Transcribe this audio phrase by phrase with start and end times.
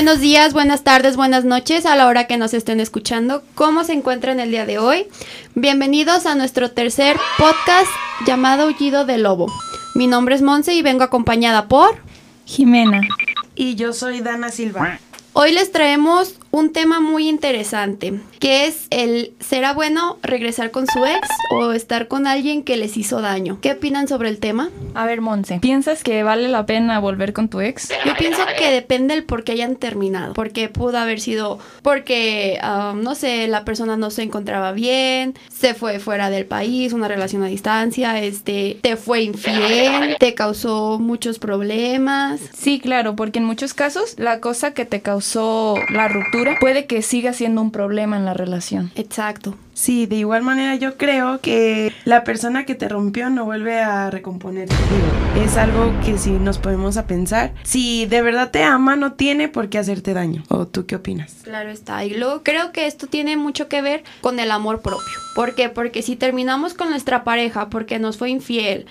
[0.00, 3.42] buenos días, buenas tardes, buenas noches a la hora que nos estén escuchando.
[3.54, 5.06] ¿Cómo se encuentran el día de hoy?
[5.54, 7.90] Bienvenidos a nuestro tercer podcast
[8.24, 9.52] llamado Aullido de Lobo.
[9.94, 11.98] Mi nombre es Monse y vengo acompañada por
[12.46, 13.02] Jimena.
[13.54, 14.98] Y yo soy Dana Silva.
[15.34, 21.04] Hoy les traemos un tema muy interesante, que es el ¿será bueno regresar con su
[21.04, 23.58] ex o estar con alguien que les hizo daño?
[23.60, 24.70] ¿Qué opinan sobre el tema?
[24.94, 27.90] A ver, Monse, ¿piensas que vale la pena volver con tu ex?
[28.04, 32.94] Yo pienso que depende del por qué hayan terminado, porque pudo haber sido porque, ah,
[32.96, 37.44] no sé, la persona no se encontraba bien, se fue fuera del país, una relación
[37.44, 42.40] a distancia, este, te fue infiel, te causó muchos problemas.
[42.52, 47.02] Sí, claro, porque en muchos casos la cosa que te causó la ruptura puede que
[47.02, 48.90] siga siendo un problema en la relación.
[48.94, 49.56] Exacto.
[49.74, 54.10] Sí, de igual manera yo creo que la persona que te rompió no vuelve a
[54.10, 54.74] recomponerte.
[54.74, 59.14] Digo, es algo que si nos podemos a pensar, si de verdad te ama, no
[59.14, 60.42] tiene por qué hacerte daño.
[60.48, 61.36] ¿O tú qué opinas?
[61.44, 62.04] Claro está.
[62.04, 65.06] Y luego creo que esto tiene mucho que ver con el amor propio.
[65.34, 65.68] ¿Por qué?
[65.70, 68.86] Porque si terminamos con nuestra pareja porque nos fue infiel,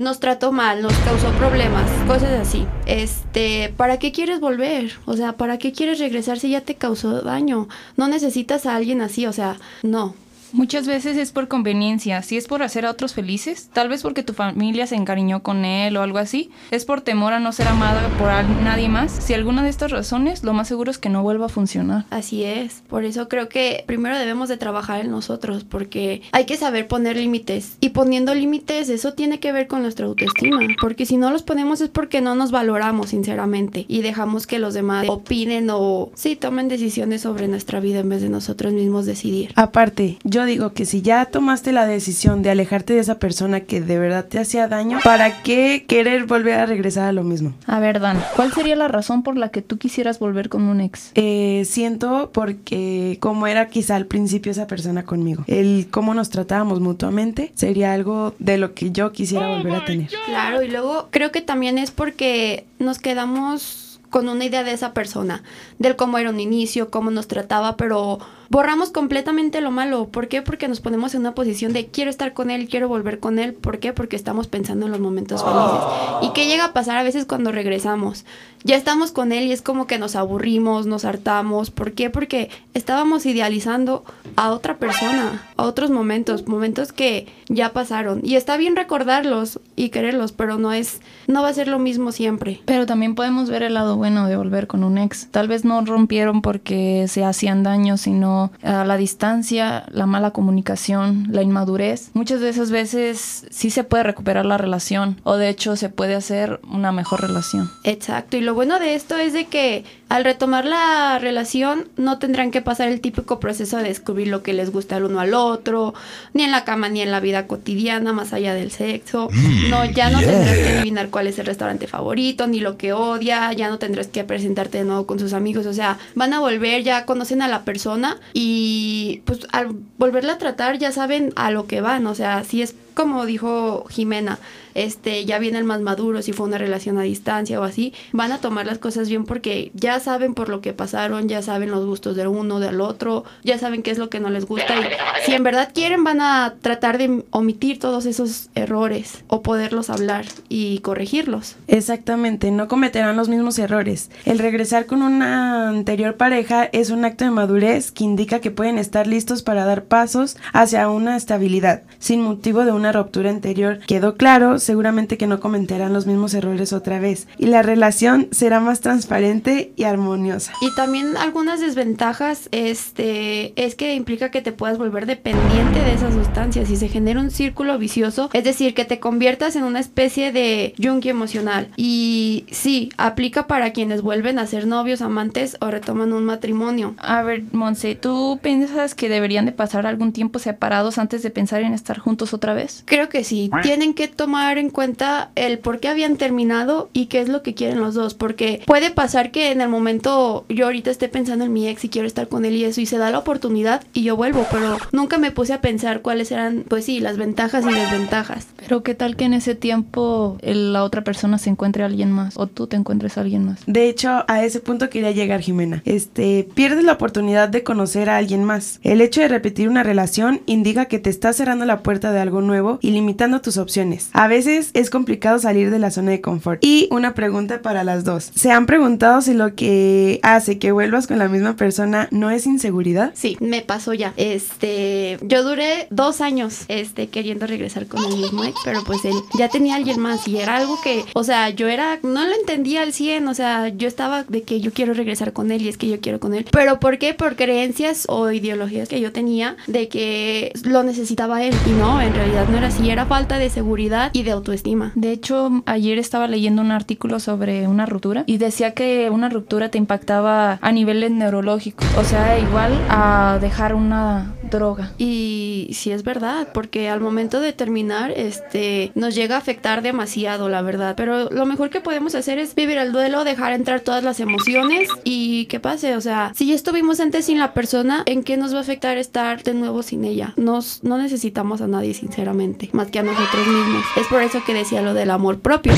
[0.00, 2.66] nos trató mal, nos causó problemas, cosas así.
[2.86, 4.92] Este, ¿para qué quieres volver?
[5.04, 7.68] O sea, ¿para qué quieres regresar si ya te causó daño?
[7.98, 10.14] No necesitas a alguien así, o sea, no.
[10.52, 14.22] Muchas veces es por conveniencia, si es por hacer a otros felices, tal vez porque
[14.22, 17.68] tu familia se encariñó con él o algo así, es por temor a no ser
[17.68, 18.28] amada por
[18.62, 19.12] nadie más.
[19.12, 22.06] Si alguna de estas razones, lo más seguro es que no vuelva a funcionar.
[22.10, 26.56] Así es, por eso creo que primero debemos de trabajar en nosotros, porque hay que
[26.56, 27.76] saber poner límites.
[27.80, 31.80] Y poniendo límites, eso tiene que ver con nuestra autoestima, porque si no los ponemos
[31.80, 36.68] es porque no nos valoramos sinceramente y dejamos que los demás opinen o sí tomen
[36.68, 39.52] decisiones sobre nuestra vida en vez de nosotros mismos decidir.
[39.56, 43.80] Aparte, yo digo que si ya tomaste la decisión de alejarte de esa persona que
[43.80, 47.52] de verdad te hacía daño, ¿para qué querer volver a regresar a lo mismo?
[47.66, 50.80] A ver, Dan, ¿cuál sería la razón por la que tú quisieras volver con un
[50.80, 51.12] ex?
[51.14, 56.80] Eh, siento porque como era quizá al principio esa persona conmigo, el cómo nos tratábamos
[56.80, 60.10] mutuamente sería algo de lo que yo quisiera volver a tener.
[60.26, 64.92] Claro, y luego creo que también es porque nos quedamos con una idea de esa
[64.92, 65.42] persona,
[65.78, 68.18] del cómo era un inicio, cómo nos trataba, pero
[68.50, 70.08] borramos completamente lo malo.
[70.08, 70.42] ¿Por qué?
[70.42, 73.54] Porque nos ponemos en una posición de quiero estar con él, quiero volver con él.
[73.54, 73.92] ¿Por qué?
[73.92, 75.80] Porque estamos pensando en los momentos felices.
[76.22, 78.26] ¿Y qué llega a pasar a veces cuando regresamos?
[78.62, 81.70] Ya estamos con él y es como que nos aburrimos, nos hartamos.
[81.70, 82.10] ¿Por qué?
[82.10, 84.04] Porque estábamos idealizando
[84.36, 88.20] a otra persona, a otros momentos, momentos que ya pasaron.
[88.22, 92.12] Y está bien recordarlos y quererlos, pero no es, no va a ser lo mismo
[92.12, 92.60] siempre.
[92.66, 95.28] Pero también podemos ver el lado bueno de volver con un ex.
[95.30, 101.42] Tal vez no rompieron porque se hacían daño, sino la distancia, la mala comunicación, la
[101.42, 102.10] inmadurez.
[102.14, 106.14] Muchas de esas veces sí se puede recuperar la relación o de hecho se puede
[106.14, 107.70] hacer una mejor relación.
[107.84, 112.50] Exacto, y lo bueno de esto es de que al retomar la relación no tendrán
[112.50, 115.94] que pasar el típico proceso de descubrir lo que les gusta el uno al otro,
[116.34, 119.28] ni en la cama ni en la vida cotidiana, más allá del sexo.
[119.30, 122.92] Mm, no, ya no tendrás que adivinar cuál es el restaurante favorito, ni lo que
[122.92, 126.40] odia, ya no tendrás que presentarte de nuevo con sus amigos, o sea, van a
[126.40, 131.52] volver, ya conocen a la persona y pues al volverla a tratar ya saben a
[131.52, 134.38] lo que van, o sea, si es como dijo Jimena,
[134.74, 138.38] este, ya vienen más maduros, si fue una relación a distancia o así, van a
[138.38, 142.16] tomar las cosas bien porque ya saben por lo que pasaron, ya saben los gustos
[142.16, 144.82] del uno, del otro, ya saben qué es lo que no les gusta y
[145.24, 150.26] si en verdad quieren van a tratar de omitir todos esos errores o poderlos hablar
[150.48, 151.56] y corregirlos.
[151.66, 154.10] Exactamente, no cometerán los mismos errores.
[154.24, 158.78] El regresar con una anterior pareja es un acto de madurez que indica que pueden
[158.78, 163.78] estar listos para dar pasos hacia una estabilidad, sin motivo de una ruptura anterior.
[163.86, 168.60] Quedó claro seguramente que no cometerán los mismos errores otra vez y la relación será
[168.60, 170.52] más transparente y armoniosa.
[170.60, 176.14] Y también algunas desventajas este, es que implica que te puedas volver dependiente de esas
[176.14, 180.32] sustancias y se genera un círculo vicioso, es decir, que te conviertas en una especie
[180.32, 181.68] de yunque emocional.
[181.76, 186.94] Y sí, aplica para quienes vuelven a ser novios, amantes o retoman un matrimonio.
[186.98, 191.62] A ver, Monse, ¿tú piensas que deberían de pasar algún tiempo separados antes de pensar
[191.62, 192.69] en estar juntos otra vez?
[192.84, 197.20] Creo que sí, tienen que tomar en cuenta el por qué habían terminado y qué
[197.20, 200.90] es lo que quieren los dos, porque puede pasar que en el momento yo ahorita
[200.90, 203.10] esté pensando en mi ex y quiero estar con él y eso y se da
[203.10, 207.00] la oportunidad y yo vuelvo, pero nunca me puse a pensar cuáles eran, pues sí,
[207.00, 208.48] las ventajas y desventajas.
[208.56, 212.36] Pero qué tal que en ese tiempo la otra persona se encuentre a alguien más
[212.36, 213.60] o tú te encuentres a alguien más.
[213.66, 215.82] De hecho, a ese punto quería llegar Jimena.
[215.84, 218.80] Este, pierdes la oportunidad de conocer a alguien más.
[218.82, 222.40] El hecho de repetir una relación indica que te está cerrando la puerta de algo
[222.42, 224.10] nuevo y limitando tus opciones.
[224.12, 226.62] A veces es complicado salir de la zona de confort.
[226.62, 228.30] Y una pregunta para las dos.
[228.34, 232.46] ¿Se han preguntado si lo que hace que vuelvas con la misma persona no es
[232.46, 233.12] inseguridad?
[233.14, 234.12] Sí, me pasó ya.
[234.16, 239.14] Este, yo duré dos años, este, queriendo regresar con el mismo ex, pero pues él
[239.38, 242.82] ya tenía alguien más y era algo que, o sea, yo era, no lo entendía
[242.82, 245.76] al 100, o sea, yo estaba de que yo quiero regresar con él y es
[245.76, 246.46] que yo quiero con él.
[246.50, 247.14] Pero ¿por qué?
[247.14, 252.14] Por creencias o ideologías que yo tenía de que lo necesitaba él y no, en
[252.14, 254.92] realidad no era así, era falta de seguridad y de autoestima.
[254.96, 259.68] De hecho, ayer estaba leyendo un artículo sobre una ruptura y decía que una ruptura
[259.68, 264.92] te impactaba a niveles neurológicos, o sea, igual a dejar una droga.
[264.98, 270.48] Y sí es verdad, porque al momento de terminar, este, nos llega a afectar demasiado,
[270.48, 270.94] la verdad.
[270.96, 274.88] Pero lo mejor que podemos hacer es vivir el duelo, dejar entrar todas las emociones
[275.04, 275.96] y que pase.
[275.96, 278.98] O sea, si ya estuvimos antes sin la persona, ¿en qué nos va a afectar
[278.98, 280.34] estar de nuevo sin ella?
[280.36, 283.84] Nos, no necesitamos a nadie, sinceramente, más que a nosotros mismos.
[283.96, 285.72] Es por eso que decía lo del amor propio.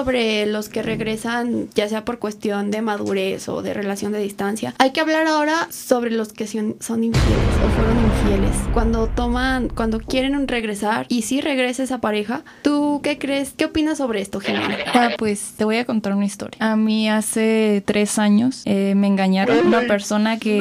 [0.00, 4.72] Sobre los que regresan, ya sea por cuestión de madurez o de relación de distancia,
[4.78, 8.56] hay que hablar ahora sobre los que son, infieles o fueron infieles.
[8.72, 13.52] Cuando toman, cuando quieren regresar y si regresa esa pareja, ¿tú qué crees?
[13.54, 14.74] ¿Qué opinas sobre esto, Jimena?
[14.94, 16.56] Ah, pues te voy a contar una historia.
[16.60, 20.60] A mí hace tres años eh, me engañaron una persona que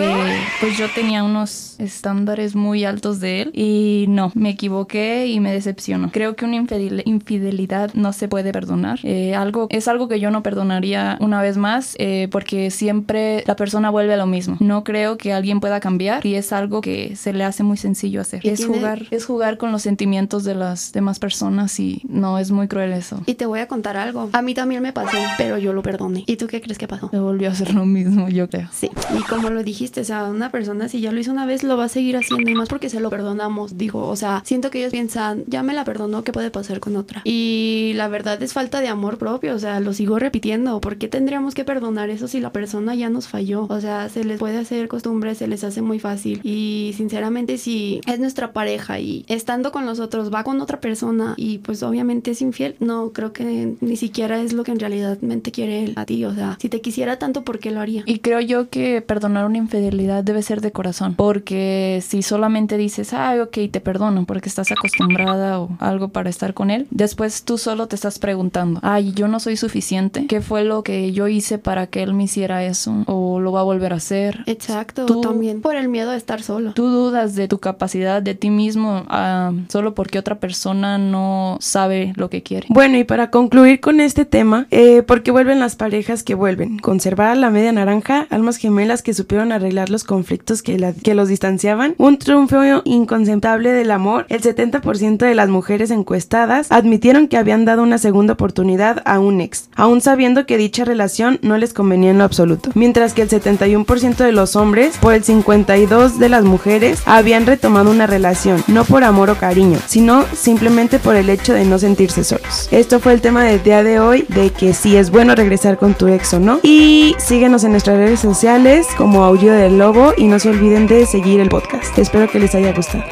[0.60, 5.54] pues yo tenía unos estándares muy altos de él y no, me equivoqué y me
[5.54, 6.12] decepcionó.
[6.12, 9.00] Creo que una infidel- infidelidad no se puede perdonar.
[9.04, 13.56] Eh, algo, es algo que yo no perdonaría una vez más eh, porque siempre la
[13.56, 14.58] persona vuelve a lo mismo.
[14.60, 18.22] No creo que alguien pueda cambiar y es algo que se le hace muy sencillo
[18.22, 18.42] hacer.
[18.46, 22.52] Es tiene- jugar, es jugar con los sentimientos de las demás personas y no es
[22.52, 23.22] muy cruel eso.
[23.26, 24.30] Y te voy a contar algo.
[24.34, 26.24] A mí también me pasó, pero yo lo perdoné.
[26.28, 27.10] ¿Y tú qué crees que pasó?
[27.10, 28.68] Se volvió a hacer lo mismo, yo creo.
[28.72, 31.64] Sí, y como lo dijiste, o sea, una persona si ya lo hizo una vez
[31.64, 34.72] lo va a seguir haciendo y más porque se lo perdonamos, digo, o sea, siento
[34.72, 37.22] que ellos piensan, ya me la perdonó, ¿qué puede pasar con otra?
[37.26, 41.08] Y la verdad es falta de amor propio, o sea, lo sigo repitiendo, ¿por qué
[41.08, 43.68] tendríamos que perdonar eso si la persona ya nos falló?
[43.70, 48.02] O sea, se les puede hacer costumbre, se les hace muy fácil y sinceramente si
[48.08, 52.42] es nuestra pareja y estando con nosotros va con otra persona y pues obviamente es
[52.42, 56.06] infiel, no creo que ni siquiera es lo que en realidad mente quiere él a
[56.06, 58.04] ti, o sea, si te quisiera tanto, ¿por qué lo haría?
[58.06, 63.14] Y creo yo que perdonar una infidelidad debe ser de corazón, porque si solamente dices,
[63.14, 67.58] ay, ok, te perdono porque estás acostumbrada o algo para estar con él, después tú
[67.58, 71.58] solo te estás preguntando, ay, yo no soy suficiente, ¿qué fue lo que yo hice
[71.58, 73.04] para que él me hiciera eso?
[73.08, 74.44] ¿O lo va a volver a hacer?
[74.46, 76.74] Exacto, Tú- también por el miedo de estar solo.
[76.74, 82.14] Tú dudas de tu capacidad, de ti mismo, ah, solo porque otra persona no sabe
[82.16, 82.68] lo que quiere.
[82.70, 86.80] Bueno, y para concluir con este tema, eh, ¿por qué vuelven las parejas que vuelven?
[86.80, 88.28] ¿Conservar a la media naranja?
[88.30, 91.96] ¿Almas gemelas que supieron arreglar los conflictos que, la- que los distanciaban?
[91.98, 94.26] ¿Un triunfo inconceptable del amor?
[94.30, 99.42] El 70% de las mujeres encuestadas admitieron que habían dado una segunda oportunidad a un
[99.42, 102.70] ex, aún sabiendo que dicha relación no les convenía en lo absoluto.
[102.76, 107.92] Mientras que el 71% de los hombres, por el 52% de las mujeres, habían retomado
[107.92, 112.24] una relación, no por amor o cariño, sino simplemente por el hecho de no sentirse
[112.24, 112.68] solos.
[112.72, 115.94] Esto fue el tema del día de hoy, de que si es bueno regresar con
[115.94, 116.60] tu ex o no.
[116.64, 121.06] Y síguenos en nuestras redes sociales como Aullido del Lobo y no se olviden de
[121.06, 121.98] seguir el podcast.
[121.98, 123.04] Espero que les haya gustado.